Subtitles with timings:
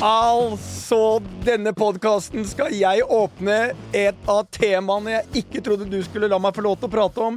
[0.00, 6.38] Altså, denne podkasten skal jeg åpne et av temaene jeg ikke trodde du skulle la
[6.40, 7.36] meg få lov til å prate om.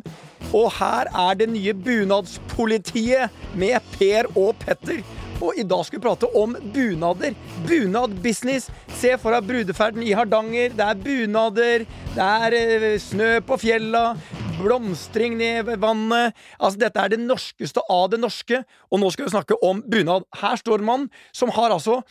[0.55, 5.03] Og her er det nye bunadspolitiet med Per og Petter.
[5.43, 7.35] Og i dag skal vi prate om bunader.
[7.67, 8.69] Bunadbusiness.
[8.95, 10.71] Se for deg brudeferden i Hardanger.
[10.71, 11.87] Det er bunader.
[12.15, 14.13] Det er eh, snø på fjella.
[14.61, 16.37] Blomstring ned ved vannet.
[16.61, 18.63] Altså, dette er det norskeste av det norske.
[18.87, 20.29] Og nå skal vi snakke om bunad.
[20.39, 22.05] Her står en mann som har altså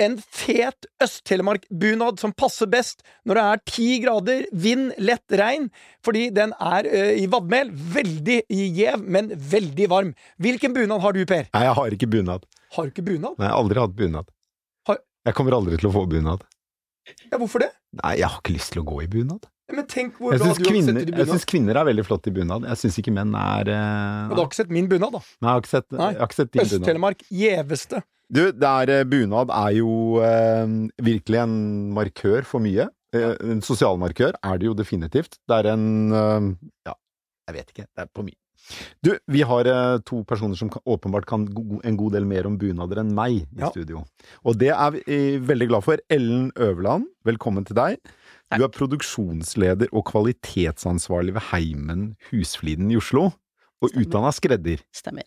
[0.00, 5.68] en fet Øst-Telemark-bunad som passer best når det er ti grader, vind, lett regn,
[6.04, 7.70] fordi den er ø, i vadmel.
[7.94, 10.14] Veldig gjev, men veldig varm.
[10.42, 11.48] Hvilken bunad har du, Per?
[11.52, 12.46] Nei, jeg har ikke bunad.
[12.76, 13.36] Har du ikke bunad?
[13.38, 14.30] Nei, jeg har aldri hatt bunad.
[14.88, 16.42] Har- Jeg kommer aldri til å få bunad.
[17.30, 17.72] Ja, hvorfor det?
[18.02, 19.46] Nei, jeg har ikke lyst til å gå i bunad.
[19.72, 22.66] Men tenk hvor Jeg syns kvinner, jeg synes kvinner er veldig flotte i bunad.
[22.68, 24.28] Jeg syns ikke menn er uh...
[24.28, 25.20] Og du har ikke sett min bunad, da.
[25.40, 26.08] Nei, jeg har ikke sett, Nei.
[26.12, 26.74] jeg har ikke sett din bunad.
[26.82, 28.02] Øst-Telemark, gjeveste.
[28.32, 29.92] Du, det er, eh, bunad er jo
[30.24, 30.66] eh,
[31.04, 31.56] virkelig en
[31.96, 32.88] markør for mye.
[33.12, 35.36] Eh, en sosialmarkør er det jo definitivt.
[35.48, 35.84] Det er en
[36.16, 36.46] eh,
[36.88, 36.94] Ja,
[37.50, 37.84] jeg vet ikke.
[37.92, 38.38] Det er på mye.
[39.04, 42.46] Du, vi har eh, to personer som kan, åpenbart kan go en god del mer
[42.48, 43.68] om bunader enn meg i Ja.
[43.74, 44.04] studio.
[44.46, 46.00] Og det er vi eh, veldig glad for.
[46.08, 47.98] Ellen Øverland, velkommen til deg.
[48.52, 53.30] Du er produksjonsleder og kvalitetsansvarlig ved Heimen Husfliden i Oslo.
[53.82, 54.78] Og utdanna skredder.
[54.94, 55.26] Stemmer.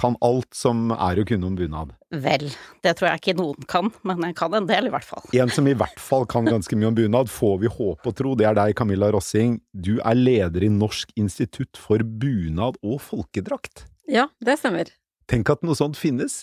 [0.00, 1.92] Kan alt som er å kunne om bunad.
[2.24, 2.48] Vel,
[2.82, 5.22] det tror jeg ikke noen kan, men jeg kan en del i hvert fall.
[5.38, 8.34] En som i hvert fall kan ganske mye om bunad, får vi håpe og tro,
[8.38, 9.60] det er deg, Camilla Rossing.
[9.70, 13.86] Du er leder i Norsk institutt for bunad og folkedrakt.
[14.10, 14.90] Ja, det stemmer.
[15.30, 16.42] Tenk at noe sånt finnes.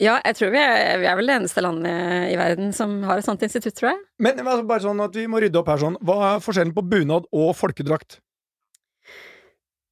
[0.00, 3.20] Ja, jeg tror vi er, vi er vel det eneste landet i verden som har
[3.20, 4.00] et sånt institutt, tror jeg.
[4.24, 5.98] Men altså, bare sånn at vi må rydde opp her sånn.
[6.00, 8.22] Hva er forskjellen på bunad og folkedrakt?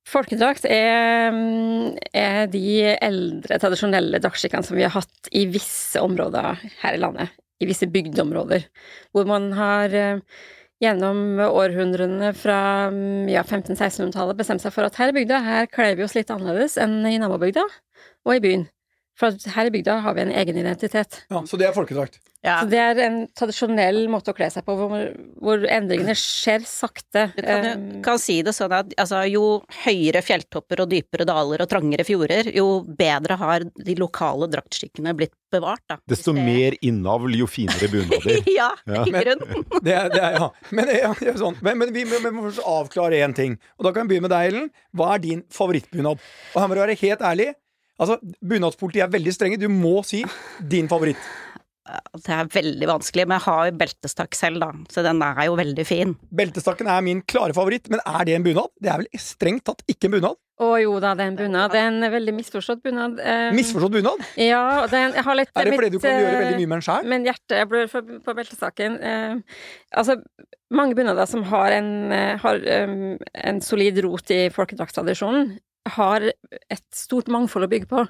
[0.08, 1.34] Folkedrakt er,
[2.16, 7.34] er de eldre, tradisjonelle draktskikkene som vi har hatt i visse områder her i landet.
[7.60, 8.64] I visse bygdeområder.
[9.12, 10.22] Hvor man har eh,
[10.80, 12.60] gjennom århundrene fra
[12.94, 16.30] mm, ja, 1500-1600-tallet bestemt seg for at her i bygda her kler vi oss litt
[16.32, 18.68] annerledes enn i nabobygda og i byen.
[19.18, 21.24] For at her i bygda har vi en egen identitet.
[21.30, 22.20] Ja, Så det er folkedrakt.
[22.46, 25.08] Ja, Så det er en tradisjonell måte å kle seg på, hvor,
[25.42, 27.24] hvor endringene skjer sakte.
[27.34, 31.26] du kan, Eh, jo- kan si det sånn at altså, jo høyere fjelltopper og dypere
[31.26, 35.96] daler og trangere fjorder, jo bedre har de lokale draktskikkene blitt bevart, da.
[36.06, 38.38] Desto det- mer innavl, jo finere bunader.
[38.46, 39.02] ja, Ja.
[39.02, 39.64] i grunnen.
[39.82, 40.50] Det er, det er, ja.
[40.70, 41.56] Men, ja, det er sånn.
[41.60, 43.58] men, men vi, må- vi må først avklare én ting.
[43.80, 44.70] Og da kan vi begynne med deg, Ellen.
[44.94, 46.18] Hva er din favorittbunad?
[46.54, 47.54] Og her må du være helt ærlig.
[47.98, 49.60] Altså, Bunadspolitiet er veldig strenge.
[49.60, 50.22] Du må si
[50.70, 51.20] din favoritt.
[52.19, 55.54] Det er veldig vanskelig, men jeg har jo beltestakk selv, da, så den er jo
[55.59, 56.12] veldig fin.
[56.36, 58.69] Beltestakken er min klare favoritt, men er det en bunad?
[58.76, 60.38] Det er vel strengt tatt ikke en bunad?
[60.59, 61.70] Å jo da, det er en bunad.
[61.72, 63.20] Det er en veldig misforstått bunad.
[63.22, 64.25] Um, Misforstått bunad?
[64.42, 66.59] Ja, det er jeg har litt Er det fordi mitt, du kan gjøre eh, veldig
[66.59, 67.09] mye med den sjæl?
[67.12, 68.98] Men hjertet jeg blør for, på beltestaken.
[69.10, 69.62] Eh,
[70.03, 70.19] altså,
[70.75, 71.92] mange bunader som har en,
[72.42, 73.15] har, um,
[73.53, 75.54] en solid rot i folkedraktstradisjonen,
[75.94, 78.04] har et stort mangfold å bygge på.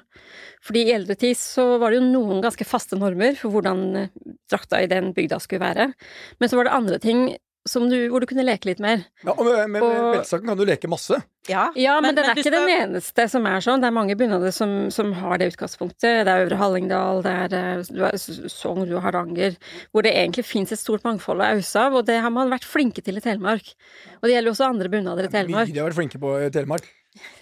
[0.65, 4.09] Fordi i eldre tid så var det jo noen ganske faste normer for hvordan eh,
[4.51, 5.91] drakta i den bygda skulle være.
[6.39, 7.27] Men så var det andre ting
[7.67, 9.03] du, hvor du kunne leke litt mer.
[9.23, 11.21] Ja, og med, med og- beltestakken kan du leke masse.
[11.49, 13.81] Ja, Ja, men, den er men, ikke skal- den eneste som er sånn.
[13.81, 16.23] Det er mange bunader som, som har det utgangspunktet.
[16.25, 19.55] Det er Øvre Hallingdal, det er, eh, Sogn, du har Hardanger,
[19.93, 22.63] hvor det egentlig fins et stort mangfold å ause av, og det har man vært
[22.65, 23.73] flinke til i Telemark.
[24.21, 25.73] Og det gjelder jo også andre bunader i Mye Telemark.
[25.73, 26.87] de har vært flinke på i Telemark.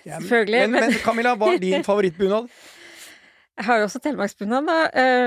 [0.05, 2.49] Ja, Selvfølgelig, Men, men men- Camilla, hva er din favorittbunad?
[3.57, 4.75] Jeg har jo også telemarksbunad, da.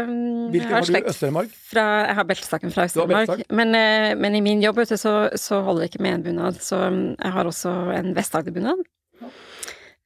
[0.07, 0.91] Um, Hvilken har du?
[0.93, 1.51] slekt Øst-Telemark?
[1.73, 3.43] Fra, jeg har beltestakken fra Du Øst-Telemark.
[3.51, 6.23] Men, eh, men i min jobb vet du, så, så holder det ikke med en
[6.29, 6.61] bunad.
[6.63, 8.85] Så um, jeg har også en Vest-Agder-bunad.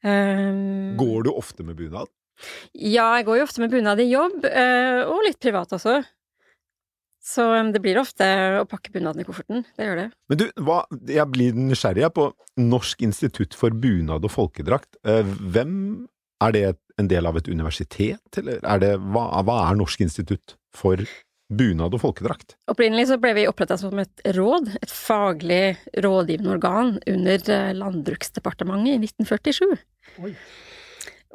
[0.04, 2.08] Um, Går du ofte med bunad?
[2.74, 6.00] Ja, jeg går jo ofte med bunad i jobb, eh, og litt privat også.
[7.24, 8.24] Så um, det blir ofte
[8.60, 9.62] å pakke bunaden i kofferten.
[9.78, 10.08] Det gjør det.
[10.28, 12.26] Men du, hva, jeg blir nysgjerrig på
[12.60, 14.98] Norsk institutt for bunad og folkedrakt.
[15.08, 15.76] Eh, Hvem
[16.44, 16.64] Er det
[17.00, 21.00] en del av et universitet, eller er det, hva, hva er Norsk institutt for
[21.54, 22.56] bunad og folkedrakt?
[22.70, 28.94] Opprinnelig så ble vi oppretta som et råd, et faglig rådgivende organ under eh, Landbruksdepartementet
[28.94, 29.74] i 1947.
[30.24, 30.32] Oi.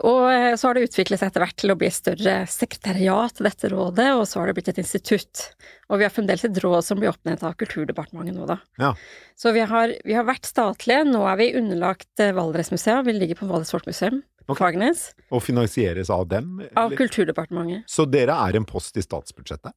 [0.08, 3.36] Og eh, så har det utviklet seg etter hvert til å bli et større sekretariat
[3.36, 5.50] til dette rådet, og så har det blitt et institutt.
[5.92, 8.60] Og vi har fremdeles et råd som blir oppnevnt av Kulturdepartementet nå, da.
[8.80, 8.94] Ja.
[9.40, 13.42] Så vi har, vi har vært statlige, nå er vi underlagt eh, Valdresmuseet, vi ligger
[13.42, 14.63] på Valdres Folkemuseum på Ok.
[14.66, 16.57] Fagernes, Og finansieres av dem?
[16.75, 16.92] av?
[16.98, 17.86] Kulturdepartementet.
[17.90, 19.72] Så dere er en post i statsbudsjettet?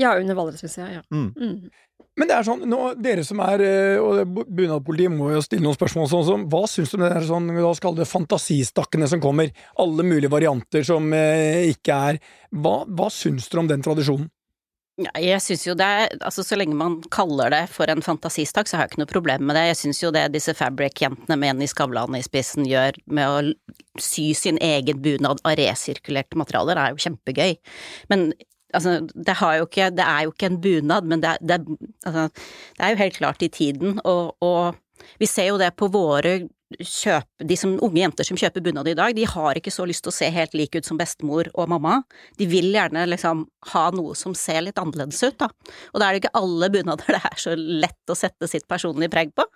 [0.00, 1.02] Ja, under Valdresmuseet, ja.
[1.12, 1.32] Mm.
[1.36, 1.70] Mm.
[2.16, 5.62] Men det er sånn, nå, dere som er eh, og bu- Bunadpolitiet må jo stille
[5.64, 8.08] noen spørsmål sånn som Hva syns du om det der sånn, la oss kalle det
[8.10, 9.52] fantasistakkene som kommer?
[9.78, 12.18] Alle mulige varianter som eh, ikke er
[12.52, 14.28] Hva, hva syns dere om den tradisjonen?
[15.00, 15.86] Ja, jeg syns jo det
[16.18, 19.46] Altså, så lenge man kaller det for en fantasistakk, så har jeg ikke noe problem
[19.48, 19.64] med det.
[19.70, 24.30] Jeg syns jo det disse Fabric-jentene med Jenny Skavlan i spissen gjør med å sy
[24.36, 27.56] sin egen bunad av resirkulerte materialer, er jo kjempegøy.
[28.12, 28.30] Men
[28.76, 31.60] altså, det ikke Det er jo ikke en bunad, men det det
[32.06, 32.28] altså,
[32.76, 34.74] det er jo helt klart i tiden, og, og
[35.18, 38.96] vi ser jo det på våre kjøp, de som, unge jenter som kjøper bunad i
[38.98, 41.70] dag, de har ikke så lyst til å se helt like ut som bestemor og
[41.72, 42.00] mamma.
[42.38, 45.50] De vil gjerne liksom ha noe som ser litt annerledes ut, da.
[45.92, 49.12] Og da er det ikke alle bunader det er så lett å sette sitt personlige
[49.12, 49.46] preg på.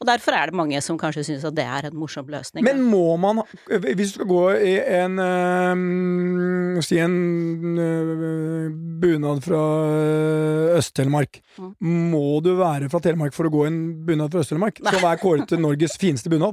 [0.00, 2.64] Og derfor er det mange som kanskje syns at det er en morsom løsning.
[2.66, 8.70] Men må man, hvis du skal gå i en øh, Si en øh,
[9.02, 9.60] bunad fra
[9.92, 11.40] eh, Øst-Telemark.
[11.58, 11.72] Mm.
[12.12, 14.80] Må du være fra Telemark for å gå i en bunad fra Øst-Telemark?
[14.92, 16.51] Som er kåret til Norges fineste bunad?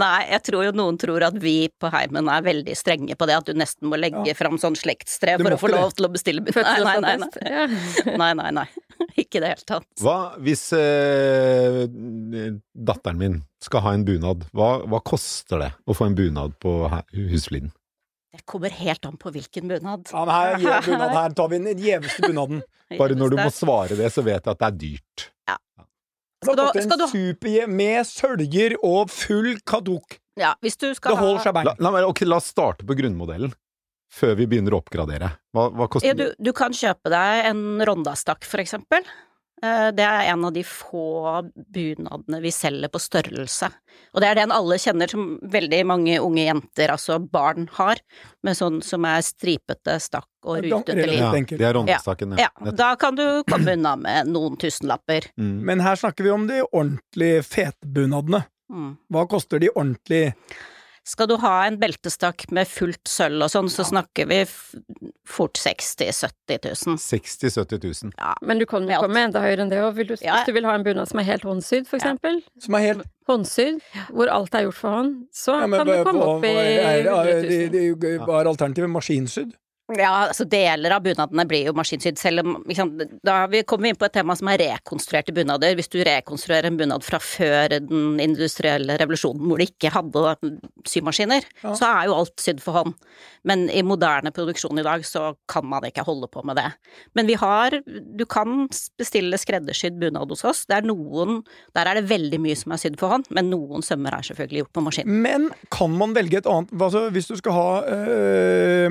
[0.00, 3.38] Nei, jeg tror jo noen tror at vi på Heimen er veldig strenge på det,
[3.40, 4.36] at du nesten må legge Ja.
[4.38, 6.84] fram sånn slektstre for å få lov til å bestille bunad.
[6.86, 7.30] Nei, nei, nei.
[8.06, 8.50] Nei, nei, nei.
[8.60, 8.68] nei.
[9.18, 9.86] Ikke i det hele tatt.
[10.04, 11.84] Hva hvis eh,
[12.76, 14.46] datteren min skal ha en bunad?
[14.56, 16.74] Hva, hva koster det å få en bunad på
[17.16, 17.72] Husfliden?
[18.30, 20.06] Det kommer helt an på hvilken bunad.
[20.12, 22.62] Ja, men her, er bunad, her tar vi den gjeveste bunaden.
[23.00, 25.26] Bare når du må svare det, så vet jeg at det er dyrt.
[26.40, 30.18] Da Skal du- skal en superhjem med søljer og full kadok.
[30.40, 32.96] Ja, hvis du Det skal holder ha seg La, la, okay, la oss starte på
[32.96, 33.52] grunnmodellen,
[34.10, 35.34] før vi begynner å oppgradere.
[35.54, 39.04] Hva, hva koster ja, du, du kan kjøpe deg en rondastakk, for eksempel.
[39.62, 41.42] Eh, Det er en av de få
[41.74, 43.68] bunadene vi selger på størrelse.
[44.14, 48.00] Og det er den alle kjenner som veldig mange unge jenter, altså barn, har.
[48.42, 51.18] Med sånn som er stripete stakk og rutete liv.
[51.20, 52.70] Ja, det er rondestakken, Ja, ja.
[52.72, 55.30] da kan du komme unna med noen tusenlapper.
[55.36, 55.60] Mm.
[55.64, 58.44] Men her snakker vi om de ordentlig fetbunadene.
[58.70, 58.96] bunadene.
[59.10, 60.34] Hva koster de ordentlig?
[61.06, 64.42] Skal du ha en beltestakk med fullt sølv og sånn, så snakker vi
[65.26, 66.98] fort 60 000-70 000.
[67.00, 68.12] 60 000-70 000.
[68.20, 68.34] Ja.
[68.46, 69.98] Men du kan jo komme enda høyere enn det òg.
[70.20, 70.36] Ja.
[70.40, 72.10] Hvis du vil ha en bunad som er helt håndsydd, for Ja.
[72.12, 72.42] eksempel.
[72.60, 73.76] Som er helt Håndsydd,
[74.10, 76.62] hvor alt er gjort for hånd, så ja, men kan du komme opp i hva
[76.66, 77.50] er, 100 er, 000.
[77.50, 78.90] de, de, de, Hva er alternativet?
[78.90, 79.52] Maskinsydd?
[79.98, 82.58] Ja, altså deler av bunadene blir jo maskinsydd, selv om
[83.24, 85.74] Da vi kommer vi inn på et tema som er rekonstruerte bunader.
[85.78, 90.36] Hvis du rekonstruerer en bunad fra før den industrielle revolusjonen, hvor de ikke hadde
[90.86, 91.74] symaskiner, Ja.
[91.74, 92.94] så er jo alt sydd for hånd.
[93.44, 96.68] Men i moderne produksjon i dag så kan man ikke holde på med det.
[97.14, 100.66] Men vi har Du kan bestille skreddersydd bunad hos oss.
[100.66, 101.42] Det er noen
[101.74, 104.64] Der er det veldig mye som er sydd for hånd, men noen sømmer er selvfølgelig
[104.64, 105.06] gjort på maskin.
[105.06, 108.90] Men kan man velge et annet altså, Hvis du skal ha øh,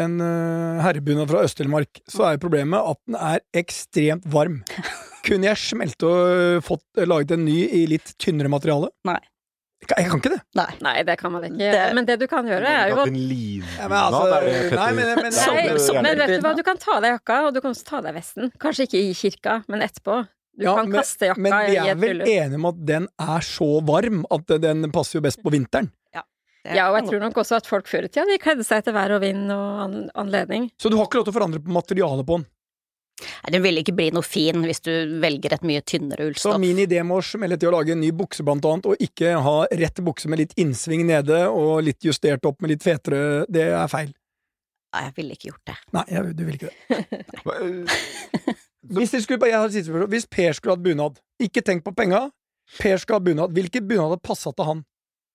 [0.00, 4.62] en øh, herrebunad fra Øst-Telemark, så er problemet at den er ekstremt varm.
[5.24, 8.90] Kunne jeg smelte og øh, fått øh, laget en ny i litt tynnere materiale?
[9.08, 9.20] Nei.
[9.84, 10.40] Jeg kan, jeg kan ikke det.
[10.56, 10.70] Nei.
[10.84, 11.58] Nei, det kan man ikke.
[11.60, 14.92] Det- Men det du kan gjøre, er jo at Ja, men altså, nei,
[16.04, 18.14] Nei, vet du hva, du kan ta deg jakka, og du kan også ta deg
[18.16, 18.52] vesten.
[18.62, 20.22] Kanskje ikke i kirka, men etterpå.
[20.56, 21.98] Du Ja, kan men- kaste jakka i et bryllup.
[21.98, 25.22] Men vi er vel enige om at den er så varm at den passer jo
[25.26, 25.90] best på vinteren.
[26.64, 28.94] Ja, og jeg tror nok også at folk før i tida de kledde seg etter
[28.96, 30.70] vær og vind og anledning.
[30.80, 32.46] Så du har ikke lov til å forandre på materialet på den.
[33.22, 34.90] Nei, Den vil ikke bli noe fin hvis du
[35.22, 38.10] velger et mye tynnere Så min idé med å smelle til å lage en ny
[38.16, 42.46] bukse, blant annet, og ikke ha rett bukse med litt innsving nede og litt justert
[42.48, 44.10] opp med litt fetere, det er feil.
[44.94, 45.76] Nei, jeg ville ikke gjort det.
[45.94, 47.22] Nei, jeg, du vil ikke det.
[48.84, 50.06] Eh, Hvis, skulle, jeg har siste.
[50.12, 52.26] Hvis Per skulle hatt bunad, ikke tenk på penga.
[52.76, 53.54] Per skal ha bunad.
[53.56, 54.82] Hvilken bunad hadde passa til han?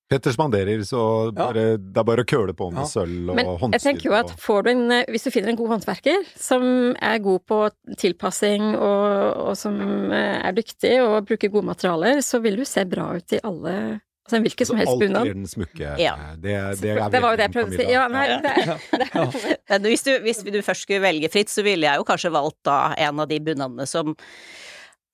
[0.10, 1.51] Petter spanderer, så Ja.
[1.54, 1.66] det
[1.98, 2.88] er bare å køle på med Ja.
[2.89, 3.72] sølv og Men håndstyr.
[3.78, 6.25] jeg tenker jo at og- får du en, eh, hvis du finner en god håndverker
[6.36, 12.18] som er god på tilpassing og, og som eh, er dyktig og bruker gode materialer,
[12.25, 15.16] så vil du se bra ut i alle Altså en hvilken som Så bunad.
[15.16, 15.98] alt blir den smukke.
[15.98, 16.16] Ja.
[16.38, 17.92] Det, det, er Det var jo det jeg prøvde å si.
[17.92, 19.89] Ja, nei, det det.
[19.89, 22.94] Hvis du, hvis du først skulle velge fritt, så ville jeg jo kanskje valgt da
[22.96, 24.16] en av de bunadene som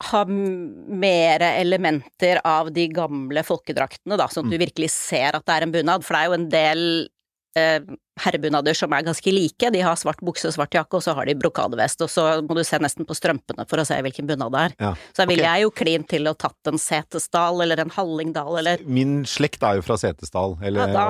[0.04, 5.46] har mer mere elementer av de gamle folkedraktene, da, sånn at du virkelig ser at
[5.46, 6.06] det er en bunad.
[6.06, 6.82] For det er jo en del
[7.60, 9.72] eh, herrebunader som er ganske like.
[9.72, 12.58] De har svart bukse og svart jakke, og så har de brokadevest, og så må
[12.58, 14.78] du se nesten på strømpene for å se hvilken bunad det er.
[14.88, 14.92] Ja.
[15.12, 15.52] Så da ville okay.
[15.52, 19.80] jeg jo klint til å tatt en Setesdal eller en Hallingdal eller Min slekt er
[19.80, 20.60] jo fra Setesdal.
[20.64, 21.08] Eller ja, Da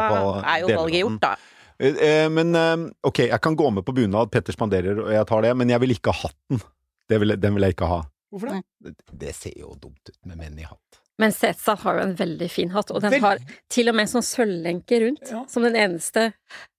[0.56, 1.36] er jo valget gjort, da.
[1.76, 5.30] Eh, eh, Men eh, ok, jeg kan gå med på bunad, Petter spanderer, og jeg
[5.30, 6.62] tar det, men jeg vil ikke ha hatten.
[7.06, 8.00] Det vil, den vil jeg ikke ha.
[8.36, 8.62] Hvorfor det?
[8.84, 11.00] Det, det ser jo dumt ut med menn i hatt.
[11.18, 13.40] Men Setesdal har jo en veldig fin hatt, og den Vel- har
[13.72, 15.46] til og med en sånn sølvlenke rundt, Ja.
[15.48, 16.34] som den eneste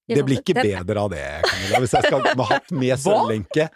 [0.06, 3.70] Det blir ikke bedre av det, Camilla, hvis jeg skal ha hatt med sølvlenke.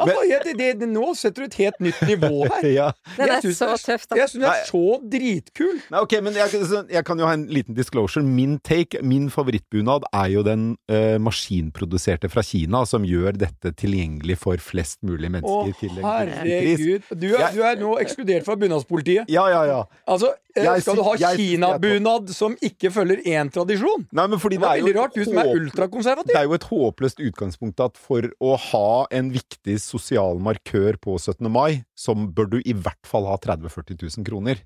[0.00, 2.66] Altså, jeg, det, det, nå setter du et helt nytt nivå her.
[2.70, 2.88] ja.
[3.16, 4.18] Den er så det tøff, da.
[4.20, 4.82] Jeg syns den er så
[5.14, 5.80] dritkul.
[5.92, 8.24] Nei, ok, men jeg, jeg kan jo ha en liten disclosure.
[8.26, 14.38] Min take, min favorittbunad, er jo den uh, maskinproduserte fra Kina, som gjør dette tilgjengelig
[14.40, 15.98] for flest mulig mennesker pris.
[16.04, 17.10] herregud.
[17.20, 19.30] Du er, du er nå ekskludert fra bunadspolitiet.
[19.32, 19.82] Ja, ja, ja.
[20.10, 24.06] Altså, Jeg skal du ha kinabunad som ikke følger én tradisjon?
[24.12, 26.32] Nei, Det var det jo veldig rart, du som er ultrakonservativ.
[26.32, 31.18] Det er jo et håpløst utgangspunkt at for å ha en viktig sosial markør på
[31.18, 31.46] 17.
[31.50, 34.64] mai, så bør du i hvert fall ha 30 000-40 000 kroner.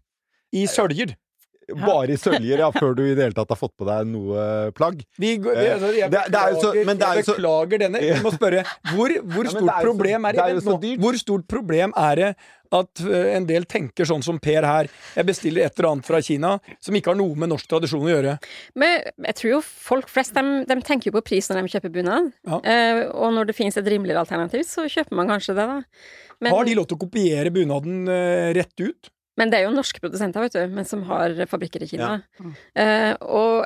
[0.55, 1.17] I søljer.
[1.73, 4.71] Bare i søljer, ja, før du i det hele tatt har fått på deg noe
[4.77, 5.05] plagg.
[5.19, 7.79] Vi, Eh, altså, jeg det- det er så- beklager, men det er jeg så- beklager
[7.79, 8.01] denne.
[8.01, 10.97] Vi må spørre hvor, hvor Ja, stort er problem så- er det er.
[10.99, 12.37] Hvor stort problem er det
[12.73, 14.89] at eh, en del tenker sånn som Per her?
[15.17, 18.11] Jeg bestiller et eller annet fra Kina som ikke har noe med norsk tradisjon å
[18.11, 18.39] gjøre.
[18.75, 21.93] Men jeg tror jo folk flest de, de tenker jo på pris når de kjøper
[21.93, 22.33] bunad.
[22.47, 22.61] Ja.
[22.65, 25.83] Eh, og når det finnes et rimeligere alternativ, så kjøper man kanskje det, da.
[26.41, 29.09] Men, Har de lov til å kopiere bunaden eh, rett ut?
[29.39, 32.17] Men det er jo norske produsenter, vet du, men som har fabrikker i Kina.
[32.39, 32.53] Ja.
[32.83, 33.65] Eh, og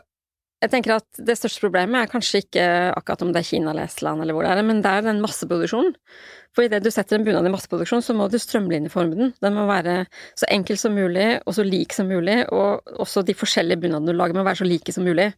[0.59, 2.65] jeg tenker at det største problemet er kanskje ikke
[2.97, 5.21] akkurat om det er Kina eller Estland eller hvor det er, men det er den
[5.23, 5.95] masseproduksjonen.
[6.57, 9.31] For idet du setter en bunad i masseproduksjon, så må du strømlinjeforme den.
[9.45, 10.01] Den må være
[10.39, 14.19] så enkel som mulig, og så lik som mulig, og også de forskjellige bunadene du
[14.19, 15.31] lager må være så like som mulig,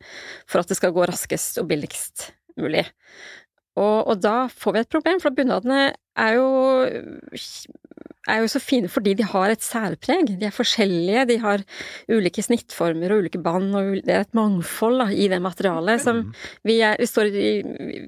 [0.48, 2.86] for at det skal gå raskest og billigst mulig.
[3.76, 6.48] Og, og da får vi et problem, for bunadene er jo
[8.28, 10.28] er jo så fine fordi de har et særpreg.
[10.40, 11.62] De er forskjellige, de har
[12.12, 16.22] ulike snittformer og ulike bånd, og det er et mangfold da, i det materialet som
[16.66, 17.50] vi, er, vi, står i,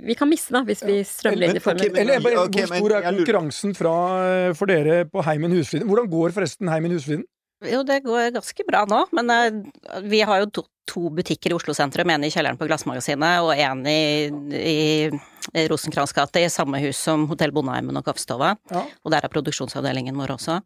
[0.04, 1.86] vi kan miste da, hvis vi strømlinjeformer.
[1.86, 3.94] Okay, men- Eller bare, okay, Hvor stor er konkurransen fra,
[4.28, 5.88] eh, for dere på Heimen Husfliden?
[5.88, 7.24] Hvordan går forresten Heimen Husfliden?
[7.62, 10.50] Jo, det går ganske bra nå, men eh, vi har jo
[10.88, 12.10] to, butikker i Oslo sentrum.
[12.10, 14.80] En i kjelleren på Glassmagasinet, og en i, i,
[15.54, 18.54] i Rosenkrantz gate, i samme hus som Hotell Bondeheimen og Kaffestova.
[18.72, 18.84] Ja.
[19.02, 20.58] Og der er produksjonsavdelingen vår også.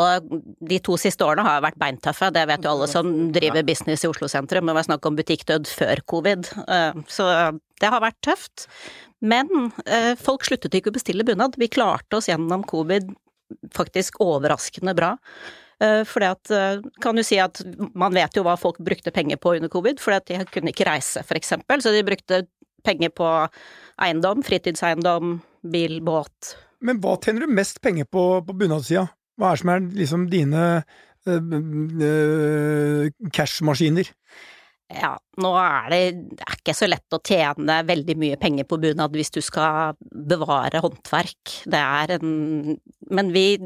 [0.00, 0.32] Og
[0.72, 4.10] de to siste årene har vært beintøffe, det vet jo alle som driver business i
[4.10, 4.70] Oslo sentrum.
[4.70, 7.30] Det var snakk om butikkdød før covid, eh, så
[7.80, 8.68] det har vært tøft.
[9.20, 11.58] Men eh, folk sluttet ikke å bestille bunad.
[11.60, 13.10] Vi klarte oss gjennom covid
[13.74, 15.14] faktisk overraskende bra.
[15.80, 17.62] Eh, Fordi at, eh, kan du si at
[17.94, 21.22] man vet jo hva folk brukte penger på under covid, at de kunne ikke reise,
[21.24, 22.46] for eksempel, så de brukte
[22.84, 23.28] penger på
[24.00, 26.56] eiendom, fritidseiendom, bil, båt.
[26.80, 29.08] Men hva tjener du mest penger på på bunadssida?
[29.40, 30.64] Hva er det som er liksom dine
[31.26, 31.52] øh,
[32.08, 34.08] øh, cashmaskiner?
[34.90, 36.00] Ja, nå er det,
[36.34, 39.94] det er ikke så lett å tjene veldig mye penger på bunad hvis du skal
[40.10, 41.60] bevare håndverk.
[41.70, 43.60] Det er en Men vi,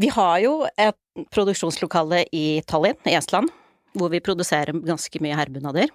[0.00, 3.52] vi har jo et produksjonslokale i Tallinn, i Estland,
[3.94, 5.92] hvor vi produserer ganske mye herrebunader.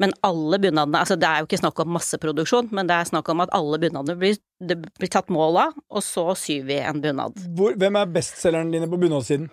[0.00, 3.28] Men alle bunadene, altså det er jo ikke snakk om masseproduksjon, men det er snakk
[3.32, 7.00] om at alle bunadene blir, det blir tatt mål av, og så syr vi en
[7.04, 7.40] bunad.
[7.56, 9.48] Hvor, hvem er bestselgerne dine på bunadsiden?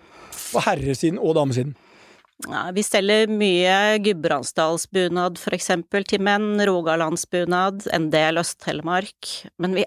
[0.52, 1.74] På herresiden og damesiden?
[2.44, 9.30] Ja, vi selger mye Gudbrandsdalsbunad for eksempel til menn, Rogalandsbunad, en del Øst-Telemark,
[9.62, 9.86] men vi,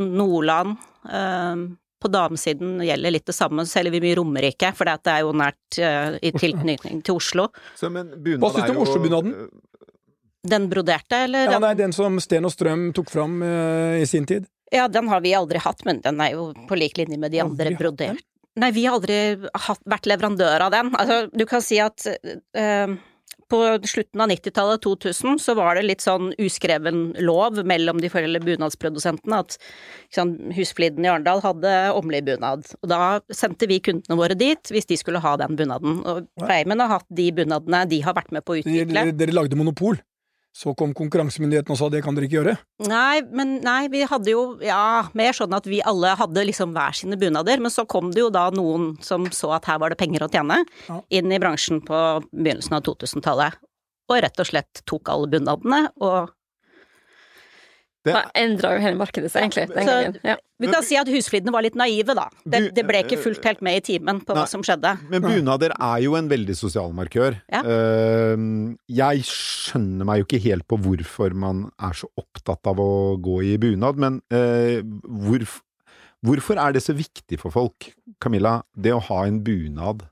[0.00, 5.10] Nordland eh, På damesiden gjelder litt det samme, så selger vi mye Romerike, for det
[5.10, 7.48] er jo nært uh, i tilknytning til Oslo.
[7.80, 9.34] Så, men Hva syns du om Oslo-bunaden?
[10.48, 11.48] Den broderte, eller?
[11.48, 14.46] Ja, den, nei, den som Sten og Strøm tok fram uh, i sin tid.
[14.70, 17.42] ja, den har vi aldri hatt, men den er jo på lik linje med de
[17.42, 18.22] andre broderte.
[18.58, 19.18] Nei, vi har aldri
[19.66, 20.90] hatt, vært leverandør av den.
[20.98, 22.94] Altså, du kan si at eh,
[23.48, 28.46] på slutten av 90-tallet, 2000, så var det litt sånn uskreven lov mellom de forskjellige
[28.46, 29.56] bunadsprodusentene at
[30.14, 33.00] sånn, Husfliden i Arendal hadde Åmli-bunad, og da
[33.34, 36.02] sendte vi kundene våre dit hvis de skulle ha den bunaden.
[36.08, 39.08] Og Reimen har hatt de bunadene de har vært med på å utvikle.
[39.08, 40.00] dere, dere lagde monopol.
[40.56, 42.54] Så kom konkurransemyndigheten og sa det kan dere ikke gjøre.
[42.88, 46.96] Nei, men nei, vi hadde jo ja, mer sånn at vi alle hadde liksom hver
[46.98, 50.00] sine bunader, men så kom det jo da noen som så at her var det
[50.00, 51.00] penger å tjene, Ja.
[51.10, 52.00] inn i bransjen på
[52.32, 53.60] begynnelsen av 2000-tallet,
[54.08, 56.32] og rett og slett tok alle bunadene, og
[58.04, 60.20] Det- endra jo hele markedet seg, egentlig, den Så- gangen.
[60.24, 60.36] Ja.
[60.60, 62.28] vi kan si at husflidene var litt naive, da.
[62.46, 64.42] Det, det ble ikke fulgt helt med i timen på Nei.
[64.42, 64.96] hva som skjedde.
[65.10, 67.40] Men bunader er jo en veldig sosial markør.
[67.52, 67.60] Ja.
[67.62, 68.36] Eh,
[68.88, 73.42] jeg skjønner meg jo ikke helt på hvorfor man er så opptatt av å gå
[73.54, 75.60] i bunad, men eh, hvorf-
[76.24, 80.08] hvorfor er det så viktig for folk, Camilla, det å ha en bunad?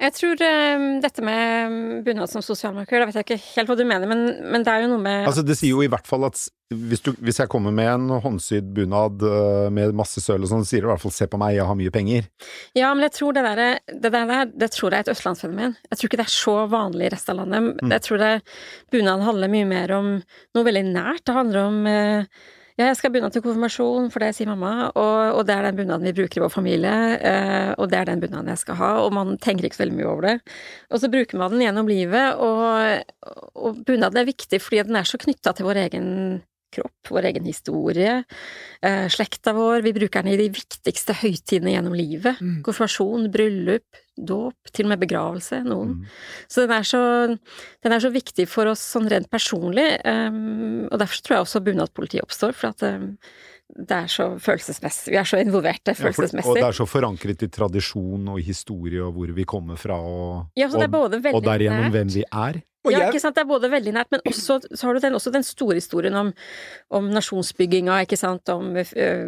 [0.00, 3.84] Jeg tror um, dette med bunad som sosialmarkør, da vet jeg ikke helt hva du
[3.84, 4.22] mener, men,
[4.54, 7.00] men det er jo noe med Altså, det sier jo i hvert fall at hvis,
[7.00, 10.84] du, hvis jeg kommer med en håndsydd bunad eh, med masse søl og sånn, sier
[10.84, 12.28] det i hvert fall 'se på meg, jeg har mye penger'.
[12.76, 15.78] Ja, men jeg tror det der, det der, der det tror jeg er et østlandsfenomen.
[15.88, 17.80] Jeg tror ikke det er så vanlig i resten av landet.
[17.80, 17.94] Mm.
[17.96, 18.34] Jeg tror det
[18.92, 21.24] bunad handler mye mer om noe veldig nært.
[21.24, 22.44] Det handler om eh,
[22.78, 25.78] Ja, jeg skal bunad til konfirmasjon, for det sier mamma, og, og det er den
[25.80, 26.92] bunaden vi bruker i vår familie,
[27.26, 29.96] eh, og det er den bunaden jeg skal ha, og man tenker ikke så veldig
[29.98, 30.34] mye over det.
[30.94, 35.10] Og så bruker man den gjennom livet, og, og bunaden er viktig fordi den er
[35.10, 36.06] så knytta til vår egen
[36.74, 38.24] kropp, vår egen historie,
[38.82, 39.82] eh, slekta vår.
[39.86, 42.40] Vi bruker den i de viktigste høytidene gjennom livet.
[42.40, 42.60] Mm.
[42.66, 45.98] Konfirmasjon, bryllup, dåp, til og med begravelse, noen.
[45.98, 46.06] Mm.
[46.50, 47.02] Så den er så,
[47.84, 51.64] den er så viktig for oss sånn rent personlig, um, og derfor tror jeg også
[51.66, 53.12] bunadpolitiet oppstår, for at um,
[53.68, 56.50] det er så følelsesmessig, vi er så involverte Ja, for, følelsesmessig.
[56.50, 60.48] og det er så forankret i tradisjon og historie og hvor vi kommer fra, og,
[60.56, 61.94] Ja, så det er og, både og derigjennom nært.
[61.98, 62.62] hvem vi er.
[62.86, 65.16] Og ja, ikke sant, det er både veldig nært, men også, så har du den,
[65.18, 66.30] også den store historien om,
[66.94, 69.24] om nasjonsbygginga, ikke sant, om øh,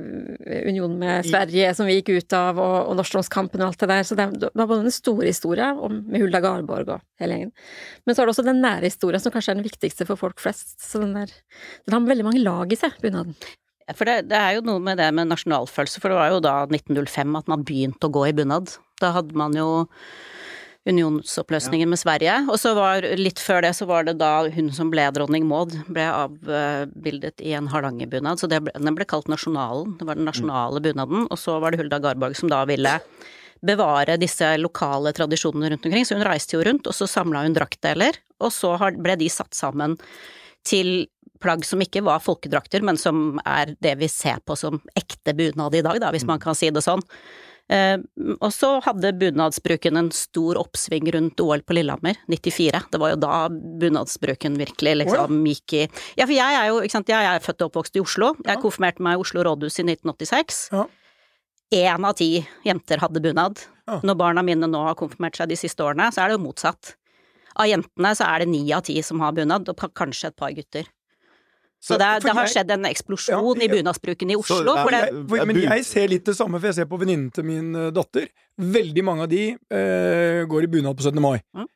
[0.70, 4.06] unionen med Sverige som vi gikk ut av, og, og Norsklandskampen og alt det der,
[4.06, 7.52] så det er, det er både den store historia med Hulda Garborg og hele gjengen,
[8.06, 10.40] men så er det også den nære historia som kanskje er den viktigste for folk
[10.40, 11.34] flest, så den der,
[11.84, 13.36] den har veldig mange lag i seg, bunaden.
[13.98, 16.56] For det, det er jo noe med det med nasjonalfølelse, for det var jo da
[16.68, 18.74] 1905 at man begynte å gå i bunad.
[19.02, 19.70] Da hadde man jo
[20.88, 24.88] unionsoppløsningen med Sverige, og så var litt før det så var det da hun som
[24.92, 29.98] ble dronning Maud, ble avbildet i en hardangerbunad, så det ble, den ble kalt nasjonalen,
[30.00, 32.96] det var den nasjonale bunaden, og så var det Hulda Garborg som da ville
[33.60, 37.56] bevare disse lokale tradisjonene rundt omkring, så hun reiste jo rundt, og så samla hun
[37.56, 39.98] draktdeler, og så ble de satt sammen
[40.66, 45.34] til plagg som ikke var folkedrakter, men som er det vi ser på som ekte
[45.36, 47.04] bunad i dag, da, hvis man kan si det sånn.
[47.70, 47.98] Eh,
[48.42, 52.80] og så hadde bunadsbruken en stor oppsving rundt OL på Lillehammer, 94.
[52.90, 55.82] Det var jo da bunadsbruken virkelig liksom gikk i
[56.18, 58.32] Ja, for jeg er jo, ikke sant, jeg er født og oppvokst i Oslo.
[58.42, 60.64] Jeg konfirmerte meg i Oslo rådhus i 1986.
[60.74, 60.86] Ja.
[61.70, 62.32] Én av ti
[62.66, 63.62] jenter hadde bunad.
[63.86, 64.00] Ja.
[64.02, 66.96] Når barna mine nå har konfirmert seg de siste årene, så er det jo motsatt.
[67.54, 70.50] Av jentene så er det ni av ti som har bunad, og kanskje et par
[70.58, 70.90] gutter.
[71.80, 74.74] Så, det, er- det har jeg- skjedd en eksplosjon Ja, i bunadsbruken i Så Oslo.
[74.82, 77.30] for det, jeg- For, men jeg ser litt det samme, for jeg ser på venninnen
[77.32, 78.28] til min eh, datter.
[78.60, 81.20] Veldig mange av de uh, går i bunad på 17.
[81.24, 81.40] mai.
[81.56, 81.66] Mm.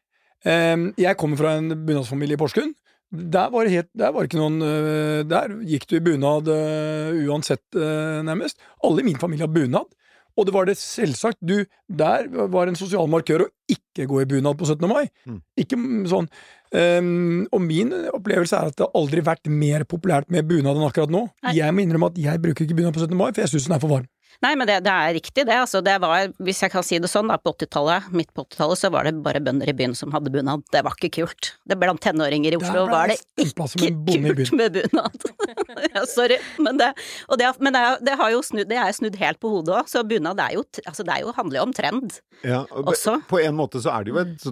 [0.44, 2.74] Eh, jeg kommer fra en bunadsfamilie i Porsgrunn.
[3.14, 6.48] Der var det, helt, der var det ikke noen uh, Der gikk du i bunad
[6.50, 8.58] uh, uansett, nærmest.
[8.84, 9.88] Alle i min familie har bunad.
[10.36, 11.38] Og det var det selvsagt.
[11.46, 14.88] Du, der var en sosial markør å ikke gå i bunad på 17.
[14.90, 15.06] mai.
[15.30, 15.40] Mm.
[15.62, 15.78] Ikke
[16.10, 16.26] sånn.
[16.74, 20.86] Um, og min opplevelse er at det har aldri vært mer populært med bunad enn
[20.88, 21.28] akkurat nå.
[21.46, 21.52] Nei.
[21.60, 23.14] Jeg må innrømme at jeg bruker ikke bunad på 17.
[23.14, 24.08] mai, for jeg syns den er for varm.
[24.42, 25.56] Nei, men det, det er riktig, det.
[25.56, 28.80] Altså, det var, hvis jeg kan si det sånn, da, på 80-tallet, midt på 80-tallet,
[28.80, 30.64] så var det bare bønder i byen som hadde bunad.
[30.74, 31.54] Det var ikke kult.
[31.68, 35.26] Det Blant tenåringer i Oslo var det ikke kult med bunad.
[35.94, 36.90] ja, sorry, men det,
[37.28, 40.04] og det, men det, har jo snudd, det er snudd helt på hodet òg, så
[40.06, 42.18] bunad er jo, altså, det er jo, handler jo om trend.
[42.44, 43.18] Ja, og Også.
[43.30, 44.48] På en måte så er det jo et,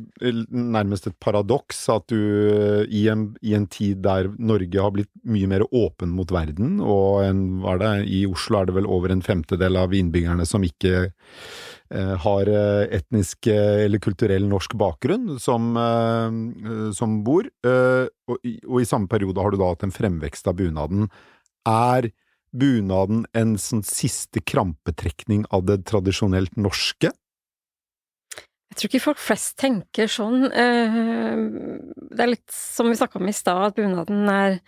[0.53, 2.18] nærmest et paradoks at du
[2.88, 7.23] i en, i en tid der Norge har blitt mye mer åpen mot verden, og
[7.27, 10.65] en, hva er det, i Oslo er det vel over en femtedel av innbyggerne som
[10.67, 15.73] ikke eh, har eh, etnisk eh, eller kulturell norsk bakgrunn som,
[16.97, 21.09] som bor, og, i- samme periode har du da hatt en fremvekst av bunaden.
[21.69, 22.11] Er
[22.53, 27.13] bunaden en sånn siste krampetrekning av det tradisjonelt norske?
[28.73, 30.47] Jeg tror ikke folk flest tenker sånn.
[30.49, 34.59] Det er litt som vi snakka om i stad, at bunaden er,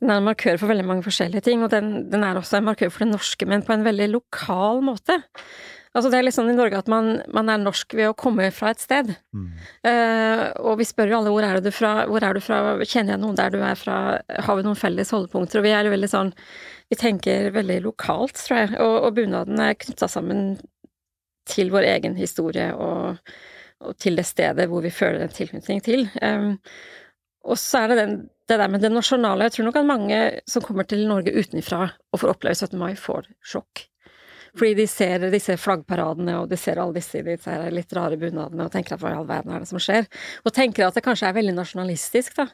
[0.00, 2.70] den er en markør for veldig mange forskjellige ting, og den, den er også en
[2.70, 5.20] markør for det norske, men på en veldig lokal måte.
[5.90, 8.46] Altså Det er litt sånn i Norge at man, man er norsk ved å komme
[8.54, 9.10] fra et sted.
[9.34, 9.46] Mm.
[9.82, 13.16] Uh, og vi spør jo alle hvor er du fra, hvor er du fra, kjenner
[13.16, 13.96] jeg noen der du er fra,
[14.46, 15.58] har vi noen felles holdepunkter?
[15.58, 16.30] Og vi er jo veldig sånn,
[16.94, 20.54] vi tenker veldig lokalt, tror jeg, og, og bunaden er knytta sammen
[21.50, 23.18] til vår egen historie og,
[23.82, 26.06] og til det stedet hvor vi føler en tilknytning til.
[26.22, 26.54] Um,
[27.44, 28.16] og så er det den,
[28.50, 29.46] det der med det nasjonale.
[29.48, 30.18] Jeg tror nok at mange
[30.50, 32.76] som kommer til Norge utenfra og får oppleve 17.
[32.80, 33.86] mai, får sjokk.
[34.58, 38.72] Fordi de ser disse flaggparadene, og de ser alle disse, disse litt rare bunadene, og
[38.74, 40.08] tenker at hva i all verden er det som skjer?
[40.42, 42.48] Og tenker at det kanskje er veldig nasjonalistisk, da.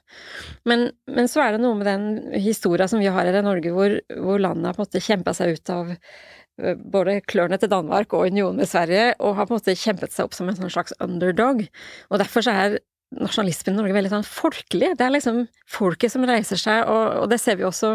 [0.68, 3.72] Men, men så er det noe med den historia som vi har her i Norge,
[3.72, 7.72] hvor, hvor landet har på en måte kjempa seg ut av eh, både klørne til
[7.72, 10.60] Danmark og unionen med Sverige, og har på en måte kjempet seg opp som en
[10.60, 11.64] sånn slags underdog.
[12.10, 12.78] Og derfor så er
[13.14, 14.90] nasjonalismen i Norge veldig sånn folkelig.
[14.98, 17.94] Det er liksom folket som reiser seg, og, og det ser vi også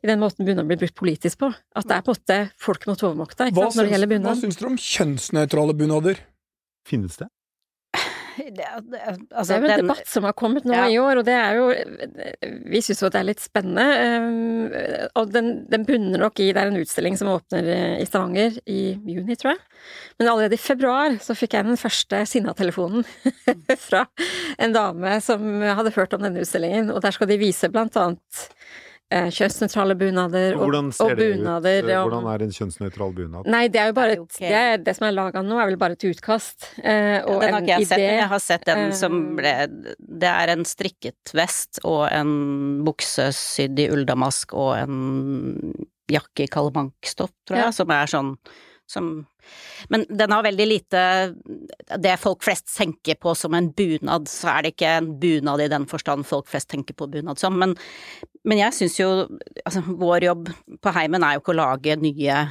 [0.00, 1.50] i den måten bunad blir brukt politisk på.
[1.76, 4.60] At det er på en måte folk mot overmakta, når det gjelder gjelder hva syns
[4.60, 6.22] dere om kjønnsnøytrale bunader?
[6.88, 7.28] Finnes det?
[8.56, 10.86] Det, altså, Det er jo en den- debatt som har kommet nå Ja.
[10.92, 11.66] i år, og det er jo
[12.70, 13.84] Vi syns jo det er litt spennende.
[14.76, 18.58] eh, Og den, den bunner nok i Det er en utstilling som åpner i Stavanger
[18.66, 19.60] i juni, tror jeg.
[20.18, 23.04] Men allerede i februar så fikk jeg den første sinna-telefonen
[23.88, 24.06] fra
[24.58, 28.48] en dame som hadde hørt om denne utstillingen, og der skal de vise blant annet
[28.48, 28.54] eh,
[29.10, 31.18] kjønnsnøytrale bunader og, og det ut?
[31.20, 33.46] bunader Hvordan er en kjønnsnøytral bunad?
[33.54, 35.70] Nei, det er jo bare Det et, det, er, det som er laga nå, er
[35.70, 36.66] vel bare et utkast.
[36.82, 38.08] Eh, og den har en ikke jeg sett, idé.
[38.10, 39.94] men jeg har sett den som eh, ble
[40.26, 42.32] Det er en strikket vest og en
[42.86, 45.76] bukse sydd i ulldamask og en
[46.10, 47.74] jakke i kalamankstoff, tror jeg, Ja.
[47.74, 48.36] som er sånn
[48.90, 49.26] som
[49.88, 51.00] Men den har veldig lite
[51.98, 55.70] Det folk flest tenker på som en bunad, så er det ikke en bunad i
[55.72, 57.74] den forstand folk flest tenker på bunad som, men,
[58.44, 59.10] men jeg syns jo
[59.64, 62.46] Altså, vår jobb på heimen er jo ikke å lage nye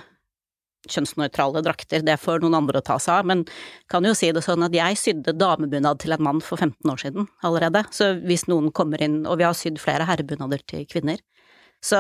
[0.92, 3.44] kjønnsnøytrale drakter, det får noen andre å ta seg av, men
[3.92, 7.02] kan jo si det sånn at jeg sydde damebunad til en mann for 15 år
[7.02, 11.22] siden allerede, så hvis noen kommer inn, og vi har sydd flere herrebunader til kvinner,
[11.84, 12.00] så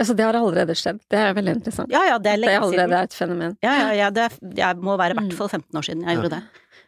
[0.00, 1.00] Altså, det har allerede skjedd.
[1.12, 1.90] Det er veldig interessant.
[1.92, 3.04] ja ja, det er det lenge er allerede siden.
[3.04, 3.56] et fenomen.
[3.62, 5.36] Ja ja, ja det, er- jeg må være i hvert Mm.
[5.36, 6.42] fall 15 år siden jeg gjorde det.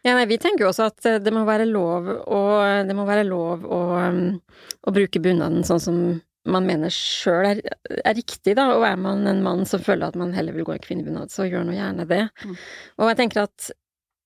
[0.05, 2.41] Ja, nei, vi tenker jo også at eh, det må være lov å,
[2.87, 4.41] det må være lov å, um,
[4.87, 7.61] å bruke bunaden sånn som man mener sjøl er,
[8.05, 8.67] er riktig, da.
[8.77, 11.47] Og er man en mann som føler at man heller vil gå i kvinnebunad, så
[11.49, 12.19] gjør nå gjerne det.
[12.45, 12.55] Mm.
[13.01, 13.71] Og jeg tenker at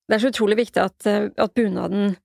[0.10, 2.18] det er så utrolig viktig at, eh, at bunaden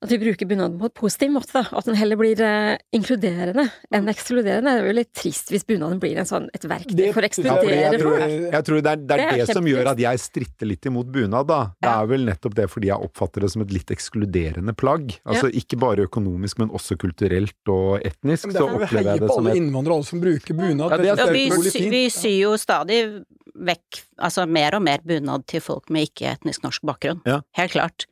[0.00, 1.64] at vi bruker bunaden på en positiv måte, da.
[1.74, 4.70] At den heller blir eh, inkluderende enn ekskluderende.
[4.76, 7.24] Det er jo litt trist hvis bunaden blir en sånn, et verktøy Det- for å
[7.24, 8.52] Ja, jeg ekskludere tror, folk.
[8.52, 10.86] jeg tror det er det, er Det er det som gjør at jeg stritter litt
[10.86, 11.60] imot bunad, da.
[11.82, 12.02] Det Ja.
[12.02, 15.18] er vel nettopp det fordi jeg oppfatter det som et litt ekskluderende plagg.
[15.26, 18.46] Altså ikke bare økonomisk, men også kulturelt og etnisk.
[18.46, 20.54] Men Så Derfor vi opplever jeg det på som alle et innvandrere, alle som bruker
[20.54, 20.90] bunad.
[21.04, 23.24] Ja, Ja, vi, utrolig sy- vi syr jo stadig
[23.58, 27.20] vekk, altså mer og mer bunad til folk med ikke-etnisk norsk bakgrunn.
[27.26, 27.40] Ja.
[27.56, 28.06] Helt klart.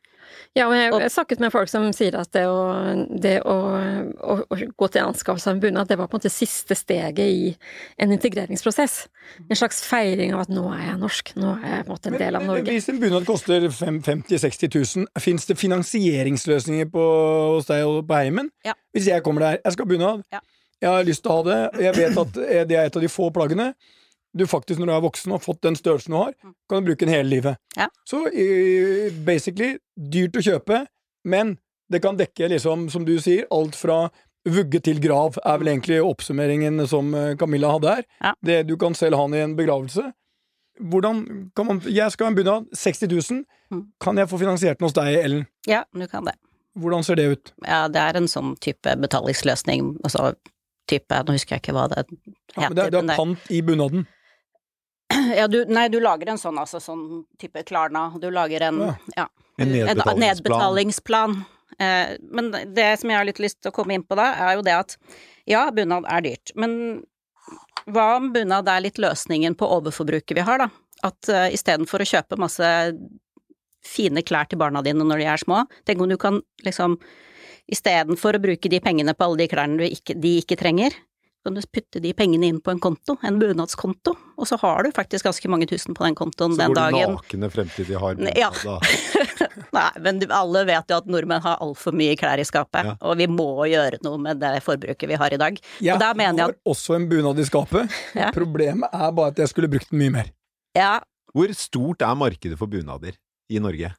[0.56, 3.42] Ja, og jeg Og- jeg har snakket med folk som sier at det å, det
[3.44, 3.56] å,
[4.20, 7.18] å, å gå til anskaffelse av en bunad, det var på en måte siste steget
[7.18, 7.56] i
[7.98, 9.08] en integreringsprosess.
[9.50, 12.06] En slags feiring av at nå er jeg norsk, nå er jeg på en måte
[12.12, 12.72] en del av Men- men Norge.
[12.72, 17.04] Hvis en bunad koster 50 000-60 000, fins det finansieringsløsninger på,
[17.56, 18.50] hos deg og på heimen?
[18.64, 18.72] Ja.
[18.94, 20.40] Hvis jeg kommer der, jeg skal ha bunad, Ja.
[20.80, 22.32] jeg har lyst til å ha det, jeg vet at
[22.68, 23.74] det er et av de få plaggene
[24.36, 26.32] du faktisk, når du er voksen og har fått den størrelsen du har,
[26.68, 27.56] kan du bruke den hele livet.
[27.76, 27.86] Ja.
[28.08, 28.24] Så
[29.26, 30.82] basically dyrt å kjøpe,
[31.24, 31.56] men
[31.92, 34.06] det kan dekke, liksom, som du sier, alt fra
[34.46, 38.04] vugge til grav, er vel egentlig oppsummeringen som eh, Camilla hadde her.
[38.22, 38.32] Ja.
[38.46, 40.04] Det du kan selv ha den i en begravelse.
[40.76, 41.22] Hvordan
[41.56, 42.66] kan man Jeg skal ha en bunad.
[42.76, 43.44] 60 000.
[43.72, 43.84] Mm.
[44.02, 45.46] Kan jeg få finansiert den hos deg, Ellen?
[45.66, 46.34] Ja, du kan det.
[46.76, 47.52] Hvordan ser det ut?
[47.64, 50.34] Ja, det er en sånn type betalingsløsning, altså
[50.86, 52.04] type, nå husker jeg ikke hva det
[52.54, 54.04] Ja, men det, er- det er pant i bunaden.
[55.34, 58.82] Ja, du, nei, du lager en sånn, altså sånn type Klarna, du lager en,
[59.16, 59.28] Ja.
[59.56, 60.20] En nedbetalingsplan.
[60.20, 61.36] nedbetalingsplan.
[61.78, 64.58] Eh, men det som jeg har litt lyst til å komme inn på da, er
[64.58, 64.96] jo det at
[65.48, 67.04] ja, bunad er dyrt, men
[67.86, 70.68] hva om bunad er litt løsningen på overforbruket vi har, da?
[71.06, 72.68] At uh, istedenfor å kjøpe masse
[73.86, 76.96] fine klær til barna dine når de er små, tenk om du kan liksom
[77.70, 80.94] istedenfor å bruke de pengene på alle de klærne ikke, de ikke trenger,
[81.46, 84.90] kan du putte de pengene inn på en konto, en bunadskonto, og så har du
[84.96, 87.14] faktisk ganske mange tusen på den kontoen Så den går du dagen.
[87.16, 88.50] nakne frem til de har bunad, Ja.
[88.64, 88.78] da.
[89.76, 92.94] Nei, men du, alle vet jo at nordmenn har altfor mye klær i skapet, Ja.
[93.00, 95.58] og vi må gjøre noe med det forbruket vi har i dag.
[95.80, 97.92] Jeg og da mener jeg har også en bunad i skapet.
[98.16, 98.30] Ja.
[98.34, 100.32] Problemet er bare at jeg skulle brukt den mye mer.
[100.76, 100.98] ja,
[101.36, 103.12] Hvor stort er markedet for bunader
[103.52, 103.92] i Norge?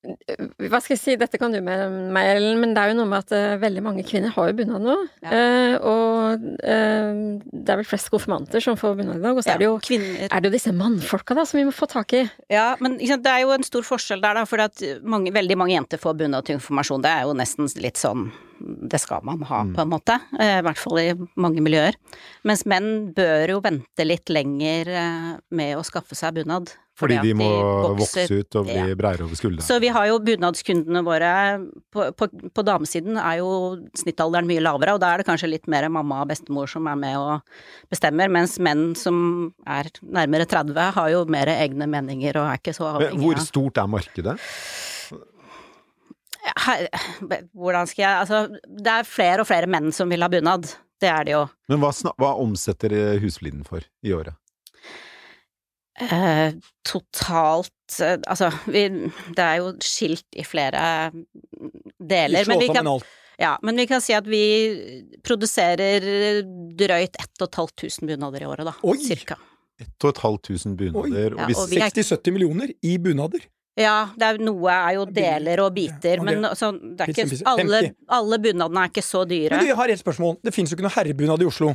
[0.00, 2.96] Hva skal jeg si, dette kan du mer enn meg, Ellen, men det er jo
[3.02, 4.96] noe med at uh, veldig mange kvinner har jo bunad nå.
[5.20, 5.30] Ja.
[5.30, 9.36] Uh, og uh, det er vel flest konfirmanter som får bunad i dag.
[9.36, 11.90] Og så er det jo er det jo disse mannfolka da, som vi må få
[11.90, 12.24] tak i.
[12.52, 15.60] Ja, men sant, det er jo en stor forskjell der, da, for at mange, veldig
[15.60, 17.04] mange jenter får bunad til informasjon.
[17.04, 18.30] Det er jo nesten litt sånn
[18.60, 19.74] det skal man ha, Mm.
[19.74, 20.18] på en måte.
[20.38, 21.94] Eh, I hvert fall i mange miljøer.
[22.44, 26.70] Mens menn bør jo vente litt lenger eh, med å skaffe seg bunad.
[27.00, 28.94] Fordi fordi de må de vokse ut og bli Ja.
[28.94, 29.62] breiere over skuldrene.
[29.64, 31.30] Så vi har jo bunadskundene våre
[31.90, 35.66] på, på, på damesiden er jo snittalderen mye lavere, og da er det kanskje litt
[35.66, 37.40] mer mamma og bestemor som er med og
[37.90, 42.76] bestemmer, mens menn som er nærmere 30 har jo mer egne meninger og er ikke
[42.76, 44.36] så Men avhengig hvor stort er markedet?
[46.64, 46.86] Her,
[47.52, 50.68] Hvordan skal jeg Altså, det er flere og flere menn som vil ha bunad.
[51.00, 51.42] Det er det jo.
[51.72, 54.36] Men hva, hva omsetter Husfliden for i året?
[56.00, 56.54] Eh,
[56.88, 58.86] totalt eh, Altså, vi,
[59.36, 61.10] det er jo skilt i flere
[62.00, 62.48] deler.
[62.48, 63.08] Men vi, kan, alt.
[63.40, 64.40] ja, men vi kan si at vi
[65.26, 66.40] produserer
[66.80, 68.76] drøyt 1500 bunader i året, da.
[68.88, 68.96] Oi!
[69.04, 69.36] Cirka.
[69.80, 71.36] 1500 bunader.
[71.36, 73.44] Ja, og hvis, og vi er- 60-70 millioner i bunader.
[73.78, 77.84] Ja, det er, noe er jo deler og biter, Ja, men det er ikke alle,
[77.86, 77.94] 50.
[78.18, 79.54] alle bunadene er ikke så dyre.
[79.54, 80.36] Men du, jeg har et spørsmål.
[80.44, 81.74] Det fins jo ikke noe herrebunad i Oslo.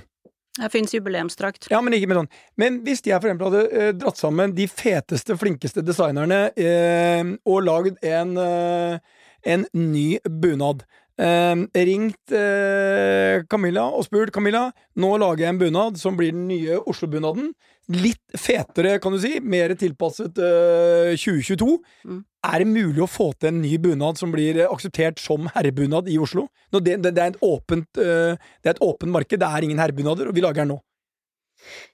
[0.56, 1.68] Det fins jubileumsdrakt.
[1.72, 2.30] Ja, men ikke med sånn.
[2.62, 7.66] Men hvis jeg for eksempel hadde eh, dratt sammen de feteste, flinkeste designerne eh, og
[7.68, 10.86] lagd en, eh, en ny bunad,
[11.22, 14.68] eh, ringt eh, Camilla og spurt Camilla,
[15.00, 17.54] nå lager jeg en bunad som blir den nye Oslo-bunaden.
[17.94, 19.36] Litt fetere, kan du si.
[19.46, 21.76] Mer tilpasset eh, 2022.
[22.10, 22.24] Mm.
[22.50, 26.10] Er det mulig å få til en ny bunad som blir eh, akseptert som herrebunad
[26.10, 26.48] i Oslo?
[26.74, 29.68] Nå, det, det, det, er et åpent, eh, det er et åpent marked, det er
[29.68, 30.82] ingen herrebunader, og vi lager den nå.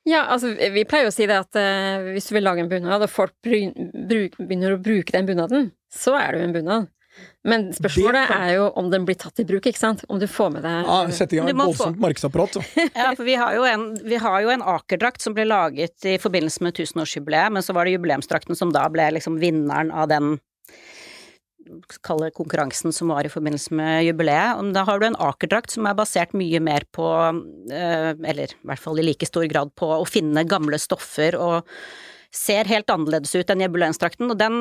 [0.07, 3.03] Ja, altså vi pleier å si det at eh, hvis du vil lage en bunad,
[3.03, 6.89] og folk begynner å bruke den bunaden, så er det jo en bunad.
[7.43, 10.03] Men spørsmålet Det kan- er jo om den blir tatt i bruk, ikke sant?
[10.09, 12.53] Om du får med deg Ja, Sette i gang et voldsomt markedsapparat.
[12.53, 12.61] Så.
[12.95, 16.17] Ja, for vi har jo en, vi har jo en akerdrakt som ble laget i
[16.17, 20.39] forbindelse med tusenårsjubileet, men så var det jubileumsdrakten som da ble liksom vinneren av den
[22.03, 24.57] Kall det konkurransen som var i forbindelse med jubileet.
[24.59, 27.05] Og da har du en akerdrakt som er basert mye mer på,
[27.71, 31.63] eh, eller i hvert fall i like stor grad på, å finne gamle stoffer og
[32.31, 34.55] ser helt annerledes ut enn jubileumsdrakten, og den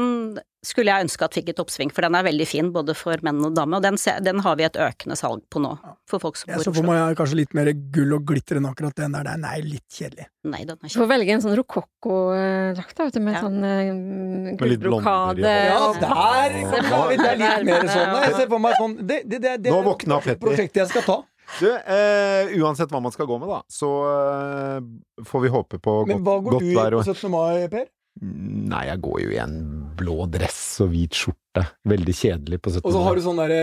[0.66, 3.38] skulle jeg ønske at fikk et oppsving, for den er veldig fin både for menn
[3.46, 5.70] og damer, og den, den har vi et økende salg på nå,
[6.11, 6.72] for folk som bor i Oslo.
[6.74, 9.30] Så får man kanskje litt mer gull og glitter enn akkurat den der.
[9.30, 10.26] Den er litt kjedelig.
[10.50, 13.42] Nei, den er Du får velge en sånn rokokkodrakt, da, vet du, med Ja.
[13.46, 18.14] sånn uh, gullbrokade Ja, der det er litt mer sånn.
[18.26, 21.18] Jeg ser for meg sånn Det, det, det, det det er prosjektet jeg skal ta.
[21.58, 25.96] Du, eh, uansett hva man skal gå med, da, så eh, får vi håpe på
[26.08, 27.02] Men hva går du i på Og...
[27.04, 27.26] 17.
[27.32, 27.88] mai, Per?
[28.20, 29.52] Nei, jeg går jo i en
[29.96, 31.62] blå dress og hvit skjorte.
[31.88, 32.82] Veldig kjedelig på 17.
[32.82, 32.88] mai.
[32.90, 33.60] Og så har du sånn derre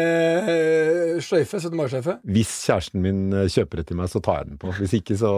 [0.53, 1.59] eh, sløyfe.
[1.59, 1.75] 17.
[1.77, 2.15] mai-sløyfe.
[2.25, 4.71] Hvis kjæresten min eh, kjøper det til meg, så tar jeg den på.
[4.79, 5.31] Hvis ikke, så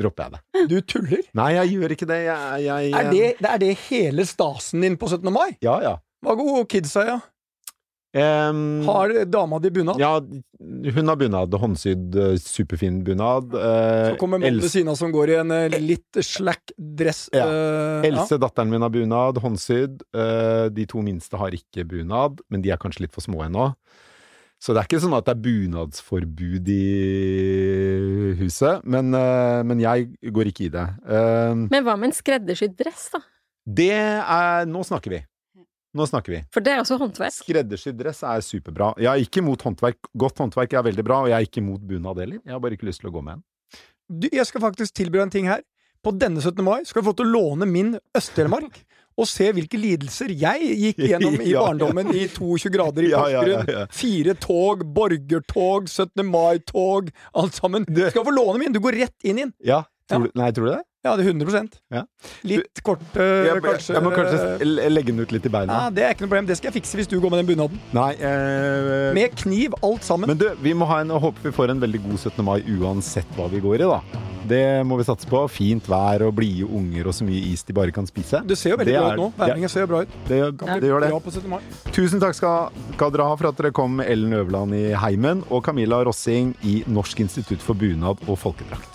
[0.00, 0.64] dropper jeg det.
[0.70, 1.24] Du tuller?
[1.36, 2.20] Nei, jeg gjør ikke det.
[2.28, 5.28] Jeg, jeg Er det, det er det hele stasen din på 17.
[5.34, 5.50] mai?
[5.64, 5.96] Ja, ja.
[6.24, 7.04] Hva går kidsa?
[7.10, 7.18] Ja?
[8.16, 9.98] Em, Har dama di bunad?
[10.00, 10.14] Ja,
[10.94, 11.52] hun har bunad.
[11.60, 13.52] Håndsydd, eh, superfin bunad.
[13.52, 17.26] Uh, Så kommer mannen ved siden av som går i en øh, litt slack dress.
[17.36, 17.44] Ja.
[17.44, 18.02] ja.
[18.08, 19.38] Else, datteren min, har bunad.
[19.44, 20.02] Håndsydd.
[20.16, 23.74] Eh, de to minste har ikke bunad, men de er kanskje litt for små ennå.
[24.58, 30.08] Så det er ikke sånn at det er bunadsforbud i huset, men, eh, men jeg
[30.34, 30.86] går ikke i det.
[31.06, 33.20] Eh, Men hva med en skreddersydd dress, da?
[33.68, 35.20] det er Nå snakker vi.
[35.96, 36.42] Nå snakker vi.
[36.52, 37.32] For det er også håndverk.
[37.38, 38.90] Skreddersydd dress er superbra.
[39.00, 40.10] Jeg er ikke imot håndverk.
[40.20, 42.42] Godt håndverk er veldig bra, og jeg er ikke imot bunad heller.
[42.44, 43.44] Jeg har bare ikke lyst til å gå med en.
[44.08, 45.64] Du, jeg skal faktisk tilby deg en ting her.
[46.04, 46.60] På denne 17.
[46.64, 48.82] mai skal du få til å låne min Øst-Telemark
[49.18, 53.88] og se hvilke lidelser jeg gikk gjennom i barndommen i 22 grader i Porsgrunn.
[53.98, 56.22] Fire tog, borgertog, 17.
[56.28, 57.88] mai-tog, alt sammen.
[57.88, 58.76] Du skal få låne min!
[58.76, 59.54] Du går rett inn i den.
[59.66, 60.82] Ja, tror du, nei, tror du det?
[61.06, 62.02] Ja, det er 100 Ja.
[62.44, 63.94] Litt kort, øh, Jeg, kanskje.
[63.94, 65.72] jeg må kanskje legge den ut litt i beina.
[65.84, 66.46] ja, Det er ikke noe problem.
[66.48, 67.78] Det skal jeg fikse hvis du går med den bunaden.
[67.94, 70.26] Nei, øh, Med kniv, alt sammen.
[70.28, 72.44] men du, vi må ha en, og håper vi får en veldig god 17.
[72.44, 74.00] mai uansett hva vi går i, da.
[74.48, 75.44] Det må vi satse på.
[75.48, 78.42] Fint vær og blide unger og så mye is de bare kan spise.
[78.46, 79.32] det ser jo veldig det bra er- ut nå.
[79.38, 80.08] Værningen ser jo bra ut.
[80.26, 81.10] Det, Kan det gjør det.
[81.10, 81.48] bra på 17.
[81.48, 81.60] mai.
[81.92, 85.62] Tusen takk skal, skal dere ha for at dere kom, Ellen Øverland i Heimen og
[85.64, 88.88] Camilla Rossing i Norsk institutt for bunad og folkedrakt.